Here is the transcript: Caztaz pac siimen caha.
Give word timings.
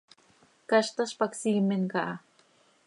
Caztaz 0.73 1.11
pac 1.21 1.31
siimen 1.43 1.85
caha. 1.91 2.15